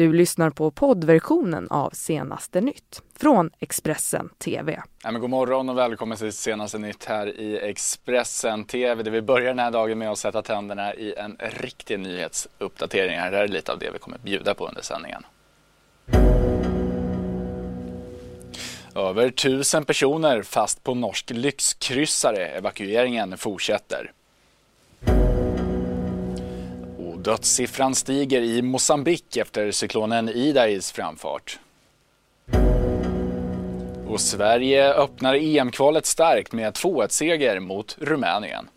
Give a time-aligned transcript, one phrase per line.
[0.00, 4.82] Du lyssnar på poddversionen av Senaste nytt från Expressen TV.
[5.02, 9.22] Ja, men god morgon och välkommen till Senaste nytt här i Expressen TV där vi
[9.22, 13.14] börjar den här dagen med att sätta tänderna i en riktig nyhetsuppdatering.
[13.14, 15.22] Det här är lite av det vi kommer bjuda på under sändningen.
[18.94, 22.46] Över tusen personer fast på norsk lyxkryssare.
[22.46, 24.12] Evakueringen fortsätter
[27.22, 31.58] dödssiffran stiger i Mosambik efter cyklonen Idais framfart.
[34.06, 38.68] Och Sverige öppnar EM-kvalet starkt med 2-1-seger mot Rumänien.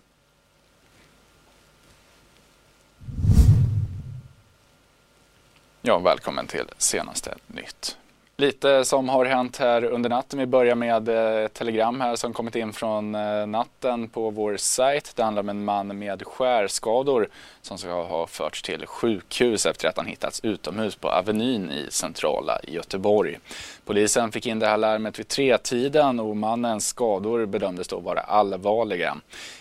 [5.81, 7.97] Ja, välkommen till senaste nytt.
[8.37, 10.39] Lite som har hänt här under natten.
[10.39, 14.57] Vi börjar med eh, ett telegram här som kommit in från eh, natten på vår
[14.57, 15.13] sajt.
[15.15, 17.29] Det handlar om en man med skärskador
[17.61, 22.59] som ska ha förts till sjukhus efter att han hittats utomhus på Avenyn i centrala
[22.63, 23.39] Göteborg.
[23.85, 29.17] Polisen fick in det här larmet vid tretiden och mannens skador bedömdes då vara allvarliga.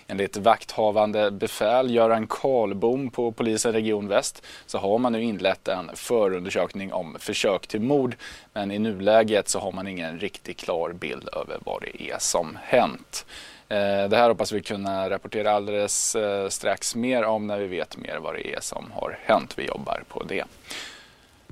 [0.06, 5.90] Enligt vakthavande befäl Göran Karlbom på polisen Region Väst så har man nu inlett en
[5.94, 8.16] förundersökning om försök till mord
[8.62, 12.58] men i nuläget så har man ingen riktigt klar bild över vad det är som
[12.62, 13.26] hänt.
[13.68, 17.96] Eh, det här hoppas vi kunna rapportera alldeles eh, strax mer om när vi vet
[17.96, 19.54] mer vad det är som har hänt.
[19.56, 20.44] Vi jobbar på det.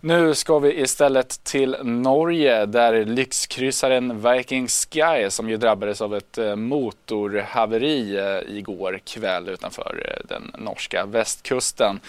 [0.00, 6.39] Nu ska vi istället till Norge där lyxkryssaren Viking Sky som ju drabbades av ett
[6.39, 12.00] eh, motorhaveri igår kväll utanför den norska västkusten.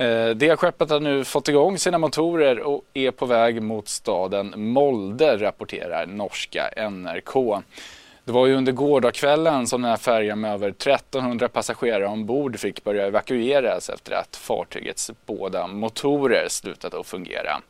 [0.00, 4.54] Eh, det skeppet har nu fått igång sina motorer och är på väg mot staden
[4.56, 7.62] Molde rapporterar norska NRK.
[8.24, 12.84] Det var ju under gårdagskvällen som den här färjan med över 1300 passagerare ombord fick
[12.84, 17.60] börja evakueras efter att fartygets båda motorer slutat att fungera.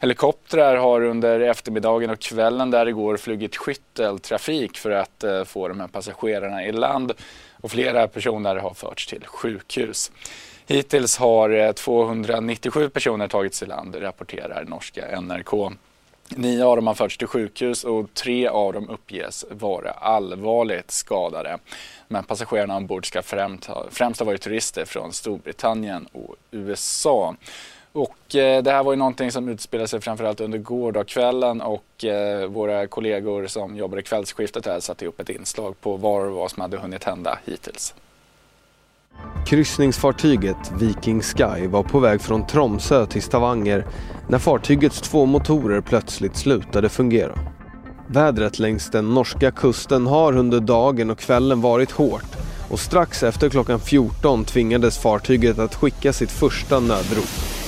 [0.00, 5.80] Helikoptrar har under eftermiddagen och kvällen där igår flugit skytteltrafik för att eh, få de
[5.80, 7.12] här passagerarna i land
[7.60, 10.12] och flera personer har förts till sjukhus.
[10.70, 15.72] Hittills har eh, 297 personer tagits i land, rapporterar norska NRK.
[16.28, 21.58] Nio av dem har förts till sjukhus och tre av dem uppges vara allvarligt skadade.
[22.08, 27.36] Men passagerarna ombord ska främst ha, främst ha varit turister från Storbritannien och USA.
[27.92, 32.46] Och eh, det här var ju någonting som utspelade sig framförallt under gårdagskvällen och eh,
[32.46, 36.50] våra kollegor som jobbar i kvällsskiftet här satte ihop ett inslag på vad och vad
[36.50, 37.94] som hade hunnit hända hittills.
[39.46, 43.86] Kryssningsfartyget Viking Sky var på väg från Tromsö till Stavanger
[44.28, 47.38] när fartygets två motorer plötsligt slutade fungera.
[48.06, 52.36] Vädret längs den norska kusten har under dagen och kvällen varit hårt
[52.70, 57.59] och strax efter klockan 14 tvingades fartyget att skicka sitt första nödrop.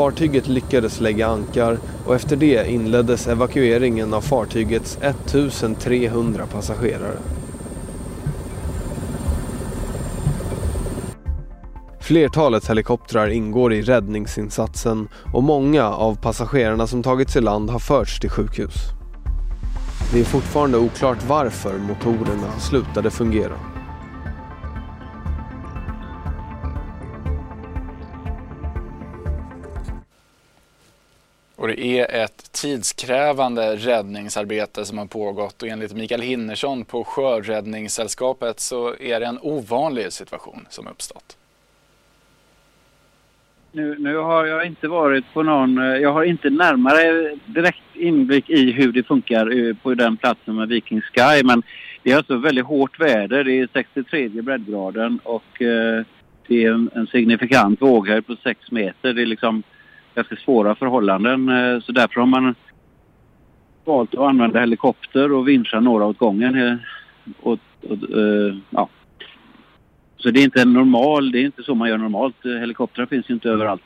[0.00, 7.16] Fartyget lyckades lägga ankar och efter det inleddes evakueringen av fartygets 1300 passagerare.
[12.00, 18.20] Flertalet helikoptrar ingår i räddningsinsatsen och många av passagerarna som tagits i land har förts
[18.20, 18.74] till sjukhus.
[20.12, 23.79] Det är fortfarande oklart varför motorerna slutade fungera.
[31.60, 38.60] Och det är ett tidskrävande räddningsarbete som har pågått och enligt Mikael Hinnersson på Sjöräddningssällskapet
[38.60, 41.36] så är det en ovanlig situation som uppstått.
[43.72, 48.50] Nu, nu har jag inte varit på någon, eh, jag har inte närmare direkt inblick
[48.50, 51.62] i hur det funkar eh, på den platsen med Viking Sky men
[52.02, 56.04] det är alltså väldigt hårt väder, det är 63 breddgraden och eh,
[56.46, 59.12] det är en, en signifikant våghöjd på 6 meter.
[59.12, 59.62] Det är liksom
[60.14, 61.48] ganska svåra förhållanden.
[61.48, 62.54] Eh, så därför har man
[63.84, 66.78] valt att använda helikopter och vinscha några åt gången.
[67.40, 68.88] Och, och, uh, ja.
[70.16, 72.36] Så det är inte en normal, det är inte så man gör normalt.
[72.44, 73.82] Helikoptrar finns ju inte överallt.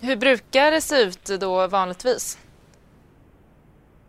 [0.00, 2.38] Hur brukar det se ut då vanligtvis?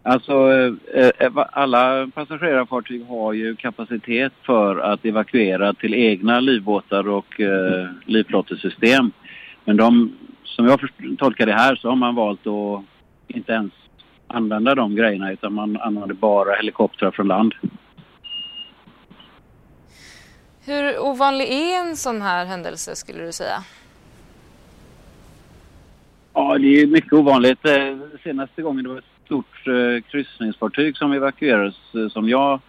[0.04, 0.52] Alltså
[0.94, 9.12] eh, alla passagerarfartyg har ju kapacitet för att evakuera till egna livbåtar och eh, livflottesystem.
[9.68, 10.80] Men de, som jag
[11.18, 12.84] tolkar det här så har man valt att
[13.28, 13.72] inte ens
[14.28, 17.54] använda de grejerna utan man använder bara helikoptrar från land.
[20.66, 23.64] Hur ovanlig är en sån här händelse skulle du säga?
[26.34, 27.66] Ja, det är mycket ovanligt.
[27.66, 32.60] Eh, senaste gången det var ett stort eh, kryssningsfartyg som evakuerades eh, som jag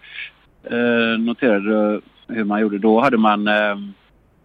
[0.63, 2.77] eh, noterade hur man gjorde.
[2.77, 3.75] Då hade man, eh,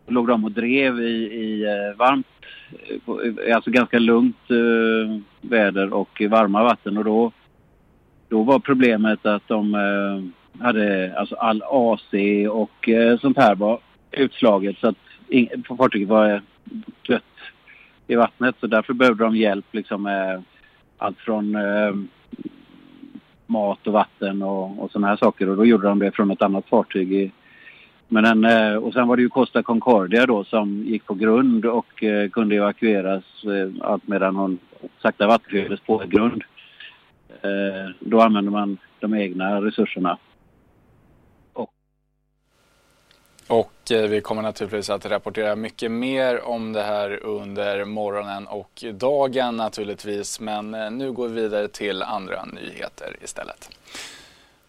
[0.06, 2.26] låg de och drev i, i eh, varmt,
[3.46, 6.98] eh, alltså ganska lugnt eh, väder och varma vatten.
[6.98, 7.32] Och då,
[8.28, 12.12] då var problemet att de eh, hade alltså all AC
[12.50, 13.80] och eh, sånt här var
[14.12, 14.78] utslaget.
[14.78, 14.96] Så att
[15.78, 16.42] fartyget var
[17.08, 17.22] dött
[18.06, 18.56] i vattnet.
[18.60, 20.42] Så därför behövde de hjälp liksom med
[20.98, 21.94] allt från eh,
[23.46, 25.48] mat och vatten och, och såna här saker.
[25.48, 27.12] Och då gjorde de det från ett annat fartyg.
[27.12, 27.32] I,
[28.08, 32.02] men den, och sen var det ju Costa Concordia då som gick på grund och
[32.02, 34.58] eh, kunde evakueras eh, allt medan hon
[35.02, 36.42] sakta vattenfylldes på grund.
[37.42, 40.18] Eh, då använde man de egna resurserna.
[43.46, 48.84] Och eh, vi kommer naturligtvis att rapportera mycket mer om det här under morgonen och
[48.94, 50.40] dagen naturligtvis.
[50.40, 53.70] Men eh, nu går vi vidare till andra nyheter istället.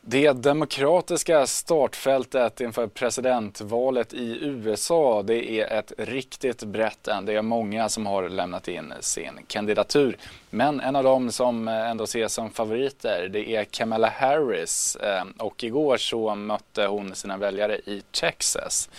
[0.07, 7.25] Det demokratiska startfältet inför presidentvalet i USA det är ett riktigt brett än.
[7.25, 10.17] Det är många som har lämnat in sin kandidatur.
[10.49, 14.95] Men en av dem som ändå ses som favoriter det är Kamala Harris.
[14.95, 18.89] Eh, och igår så mötte hon sina väljare i Texas.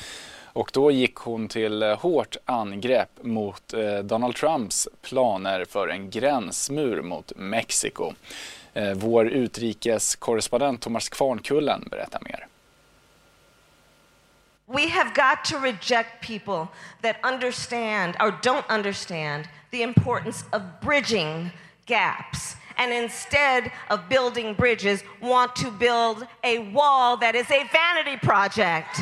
[0.56, 7.02] Och då gick hon till hårt angrepp mot eh, Donald Trumps planer för en gränsmur
[7.02, 8.12] mot Mexiko.
[8.76, 12.46] Eh, vår utrikeskorrespondent Thomas Kvarnkullen berättar mer.
[14.66, 16.68] We have got to reject people
[17.02, 21.50] that understand or don't understand the importance of bridging
[21.86, 28.18] gaps and instead of building bridges want to build a wall that is a vanity
[28.26, 29.00] project.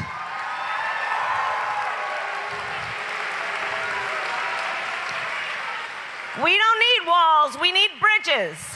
[6.45, 8.75] We don't need walls, we need bridges.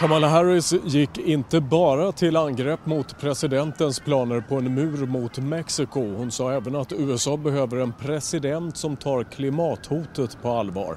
[0.00, 6.00] Kamala Harris gick inte bara till angrepp mot presidentens planer på en mur mot Mexiko.
[6.00, 10.96] Hon sa även att USA behöver en president som tar klimathotet på allvar.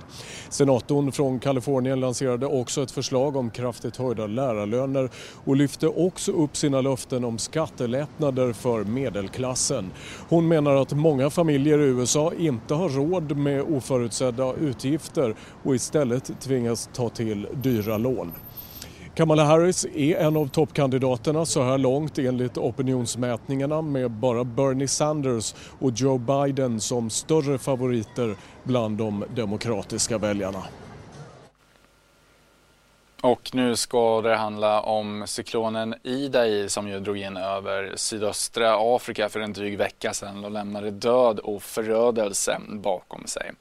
[0.50, 5.10] Senatorn från Kalifornien lanserade också ett förslag om kraftigt höjda lärarlöner
[5.44, 9.92] och lyfte också upp sina löften om skattelättnader för medelklassen.
[10.30, 16.42] Hon menar att många familjer i USA inte har råd med oförutsedda utgifter och istället
[16.42, 18.34] tvingas ta till dyra lån.
[19.16, 25.56] Kamala Harris är en av toppkandidaterna så här långt enligt opinionsmätningarna med bara Bernie Sanders
[25.80, 30.64] och Joe Biden som större favoriter bland de demokratiska väljarna.
[33.22, 39.30] Och nu ska det handla om cyklonen Idai som ju drog in över sydöstra Afrika
[39.30, 43.52] för en dryg vecka sedan och lämnade död och förödelse bakom sig.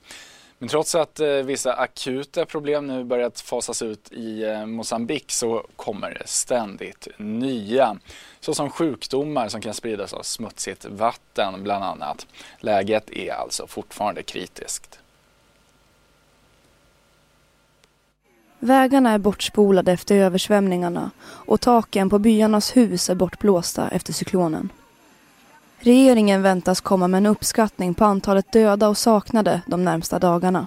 [0.62, 5.67] Men trots att eh, vissa akuta problem nu börjat fasas ut i eh, Mosambik så
[5.77, 7.97] kommer det ständigt nya.
[8.41, 12.27] Såsom sjukdomar som kan spridas av smutsigt vatten bland annat.
[12.59, 14.99] Läget är alltså fortfarande kritiskt.
[18.59, 24.69] Vägarna är bortspolade efter översvämningarna och taken på byarnas hus är bortblåsta efter cyklonen.
[25.82, 30.67] Regeringen väntas komma med en uppskattning på antalet döda och saknade de närmsta dagarna.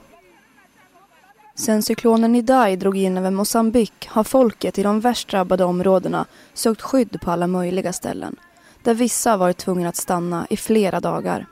[1.55, 6.81] Sen cyklonen Idai drog in över Mosambik har folket i de värst drabbade områdena sökt
[6.81, 8.35] skydd på alla möjliga ställen,
[8.83, 11.45] där vissa varit tvungna att stanna i flera dagar.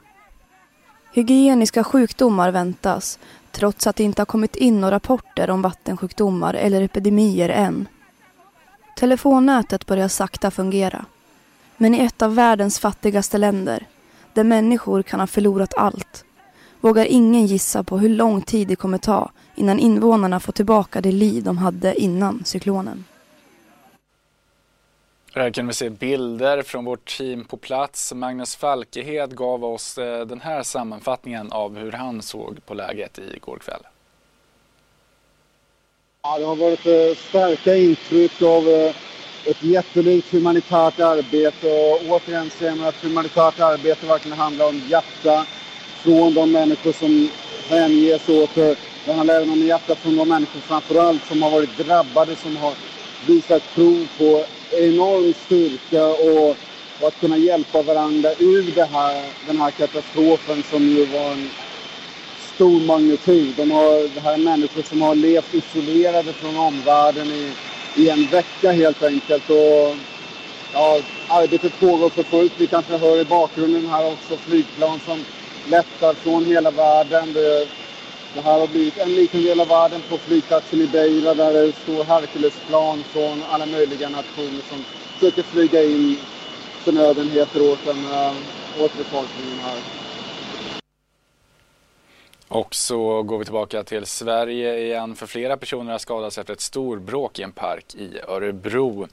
[1.13, 3.19] Hygieniska sjukdomar väntas,
[3.51, 7.87] trots att det inte har kommit in några rapporter om vattensjukdomar eller epidemier än.
[8.97, 11.05] Telefonnätet börjar sakta fungera.
[11.81, 13.85] Men i ett av världens fattigaste länder,
[14.33, 16.25] där människor kan ha förlorat allt,
[16.81, 21.11] vågar ingen gissa på hur lång tid det kommer ta innan invånarna får tillbaka det
[21.11, 23.05] liv de hade innan cyklonen.
[25.33, 28.13] Här kan vi se bilder från vårt team på plats.
[28.13, 33.57] Magnus Falkehed gav oss eh, den här sammanfattningen av hur han såg på läget igår
[33.57, 33.81] kväll.
[36.21, 38.95] Ja, det har varit eh, starka intryck av eh,
[39.43, 45.45] ett jättelikt humanitärt arbete och återigen ser man att humanitärt arbete verkligen handlar om hjärta
[46.03, 47.31] från de människor som
[47.67, 48.75] hänges åt det.
[49.03, 52.75] Det handlar även om hjärta från de människor framförallt som har varit drabbade, som har
[53.19, 56.49] visat prov på enorm styrka och,
[56.97, 61.51] och att kunna hjälpa varandra ur det här, den här katastrofen som ju var en
[62.37, 63.55] stor magnitud.
[63.55, 67.55] De har, det här är människor som har levt isolerade från omvärlden i
[67.95, 69.49] i en vecka helt enkelt.
[69.49, 69.97] Och,
[70.73, 72.53] ja, arbetet pågår för fullt.
[72.57, 75.25] Vi kanske hör i bakgrunden här också flygplan som
[75.65, 77.33] lättar från hela världen.
[77.33, 77.67] Det,
[78.33, 81.73] det här har blivit en liten del av världen på flygplatsen i Beira där det
[81.75, 84.85] står Herculesplan från alla möjliga nationer som
[85.19, 86.25] försöker flyga in
[86.83, 88.05] förnödenheter åt, den
[88.73, 90.00] åt befolkningen här.
[92.51, 96.61] Och så går vi tillbaka till Sverige igen för flera personer har skadats efter ett
[96.61, 99.07] storbråk i en park i Örebro.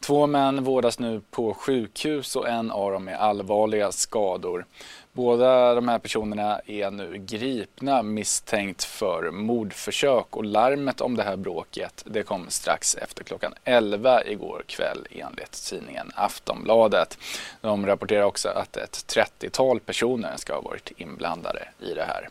[0.00, 4.66] Två män vårdas nu på sjukhus och en av dem är allvarliga skador.
[5.12, 11.36] Båda de här personerna är nu gripna misstänkt för mordförsök och larmet om det här
[11.36, 17.18] bråket det kom strax efter klockan 11 igår kväll enligt tidningen Aftonbladet.
[17.60, 22.28] De rapporterar också att ett 30-tal personer ska ha varit inblandade i det här.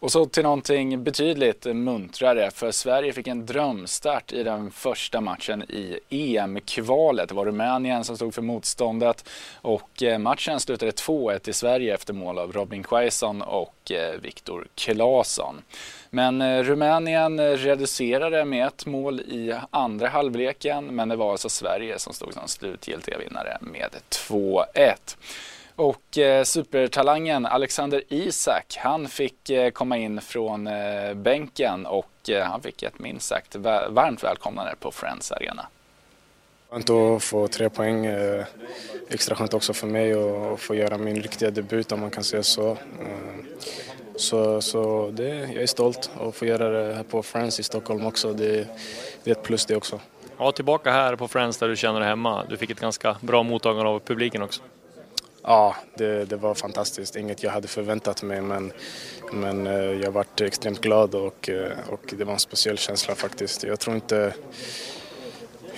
[0.00, 5.62] Och så till någonting betydligt muntrare för Sverige fick en drömstart i den första matchen
[5.62, 7.28] i EM-kvalet.
[7.28, 9.28] Det var Rumänien som stod för motståndet
[9.60, 14.66] och eh, matchen slutade 2-1 i Sverige efter mål av Robin Quaison och eh, Viktor
[14.74, 15.62] Claesson.
[16.10, 21.98] Men eh, Rumänien reducerade med ett mål i andra halvleken men det var alltså Sverige
[21.98, 25.16] som stod som slutgiltiga vinnare med 2-1.
[25.80, 32.44] Och eh, supertalangen Alexander Isak, han fick eh, komma in från eh, bänken och eh,
[32.44, 33.56] han fick ett minst sagt
[33.88, 35.66] varmt välkomnande på Friends Arena.
[36.70, 38.06] Skönt att få tre poäng.
[38.06, 38.44] Eh,
[39.08, 42.42] extra skönt också för mig att få göra min riktiga debut om man kan säga
[42.42, 42.70] så.
[42.70, 42.76] Eh,
[44.16, 48.06] så, så det, jag är stolt att få göra det här på Friends i Stockholm
[48.06, 48.32] också.
[48.32, 48.68] Det,
[49.24, 50.00] det är ett plus det också.
[50.38, 52.44] Ja, tillbaka här på Friends där du känner dig hemma.
[52.48, 54.62] Du fick ett ganska bra mottagande av publiken också.
[55.42, 57.16] Ja, det, det, var fantastiskt.
[57.16, 58.72] Inget jag hade förväntat mig men,
[59.32, 63.62] men eh, jag varit extremt glad och, eh, och det var en speciell känsla faktiskt.
[63.64, 64.34] Jag tror inte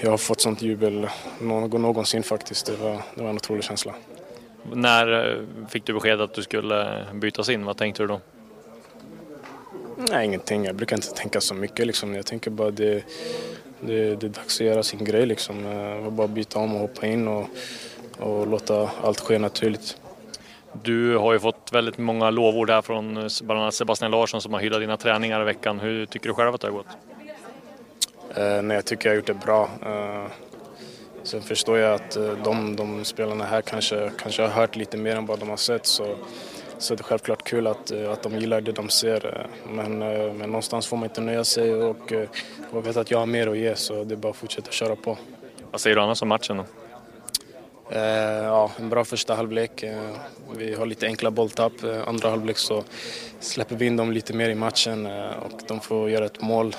[0.00, 1.08] jag har fått sånt jubel
[1.40, 2.66] någonsin faktiskt.
[2.66, 3.94] Det var, det var en otrolig känsla.
[4.72, 7.64] När eh, fick du besked att du skulle bytas in?
[7.64, 8.20] Vad tänkte du då?
[9.96, 10.64] Nej, ingenting.
[10.64, 11.86] Jag brukar inte tänka så mycket.
[11.86, 12.14] Liksom.
[12.14, 13.04] Jag tänker bara det,
[13.80, 15.26] det, det är dags att göra sin grej.
[15.26, 15.64] Liksom.
[15.64, 17.28] Jag bara byta om och hoppa in.
[17.28, 17.48] Och,
[18.22, 19.96] och låta allt ske naturligt.
[20.72, 24.60] Du har ju fått väldigt många lovord här från bland annat Sebastian Larsson som har
[24.60, 25.80] hyllat dina träningar i veckan.
[25.80, 26.86] Hur tycker du själv att det har gått?
[28.34, 29.70] Eh, nej, jag tycker jag har gjort det bra.
[29.86, 30.26] Eh,
[31.22, 35.16] sen förstår jag att eh, de, de spelarna här kanske, kanske har hört lite mer
[35.16, 35.86] än vad de har sett.
[35.86, 36.16] Så,
[36.78, 39.26] så det är självklart kul att, eh, att de gillar det de ser.
[39.26, 42.12] Eh, men, eh, men någonstans får man inte nöja sig och,
[42.70, 44.96] och vet att jag har mer att ge så det är bara att fortsätta köra
[44.96, 45.18] på.
[45.70, 46.64] Vad säger du annars om matchen då?
[47.94, 49.82] Eh, ja, en bra första halvlek.
[49.82, 50.16] Eh,
[50.56, 51.84] vi har lite enkla bolltapp.
[51.84, 52.84] Eh, andra halvlek så
[53.40, 55.06] släpper vi in dem lite mer i matchen
[55.42, 56.76] och de får göra ett mål.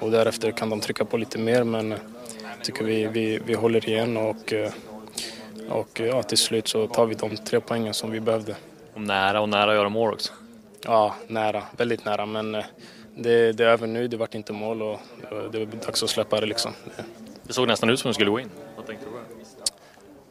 [0.00, 3.88] Och därefter kan de trycka på lite mer men jag tycker vi, vi, vi håller
[3.88, 4.52] igen och,
[5.68, 8.56] och ja, till slut så tar vi de tre poängen som vi behövde.
[8.94, 10.32] Och nära och nära att göra mål också?
[10.84, 11.62] Ja, nära.
[11.76, 12.52] Väldigt nära men
[13.16, 14.08] det, det är över nu.
[14.08, 15.00] Det vart inte mål och
[15.52, 16.72] det är dags att släppa det liksom.
[17.42, 18.50] Det såg nästan ut som att det skulle gå in.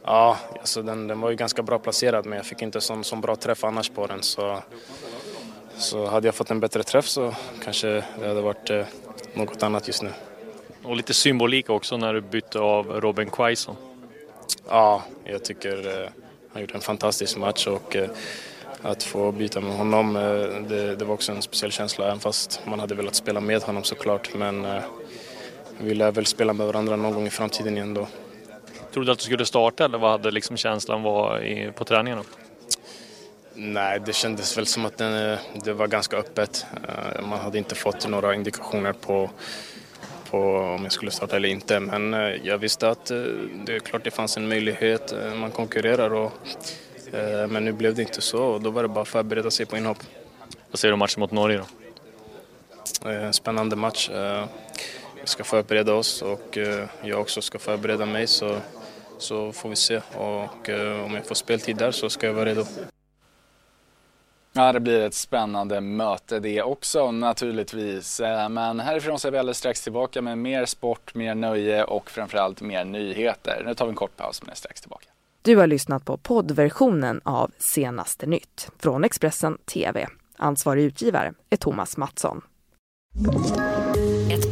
[0.04, 3.22] Ja, alltså den, den var ju ganska bra placerad men jag fick inte sån, sån
[3.22, 4.24] bra träff annars på den.
[4.24, 4.60] Så,
[5.78, 7.88] så hade jag fått en bättre träff så kanske
[8.20, 8.86] det hade varit eh,
[9.34, 10.10] något annat just nu.
[10.84, 13.76] Och lite symbolik också när du bytte av Robin Quaison.
[14.70, 16.10] Ja, jag tycker eh,
[16.54, 18.10] han gjorde en fantastisk match och eh,
[18.82, 20.22] att få byta med honom eh,
[20.70, 23.84] det, det, var också en speciell känsla även fast man hade velat spela med honom
[23.84, 24.84] såklart men eh,
[25.80, 28.08] vi lär väl spela med varandra någon gång i framtiden igen då.
[28.92, 32.20] Trodde du att du skulle starta eller vad hade liksom känslan var i, på träningen?
[32.20, 32.24] Då?
[33.54, 36.66] Nej, det kändes väl som att det, det var ganska öppet.
[36.88, 39.30] Eh, man hade inte fått några indikationer på,
[40.30, 40.38] på
[40.78, 41.80] om jag skulle starta eller inte.
[41.80, 43.18] Men eh, jag visste att eh,
[43.66, 45.14] det är klart det fanns en möjlighet.
[45.36, 46.32] Man konkurrerar och,
[47.50, 49.78] men nu blev det inte så och då var det bara att förbereda sig på
[49.78, 49.98] inhopp.
[50.72, 53.32] Vad säger du om matchen mot Norge då?
[53.32, 54.10] Spännande match.
[55.22, 56.58] Vi ska förbereda oss och
[57.02, 58.28] jag också ska förbereda mig.
[58.28, 58.58] Så
[59.22, 60.02] så får vi se.
[60.18, 62.66] Och eh, om jag får speltid där så ska jag vara redo.
[64.54, 68.20] Ja, det blir ett spännande möte det också naturligtvis.
[68.20, 72.10] Eh, men härifrån så är vi alldeles strax tillbaka med mer sport, mer nöje och
[72.10, 73.64] framförallt mer nyheter.
[73.66, 75.06] Nu tar vi en kort paus men är strax tillbaka.
[75.42, 80.08] Du har lyssnat på poddversionen av Senaste nytt från Expressen TV.
[80.38, 82.42] Ansvarig utgivare är Thomas Mattsson.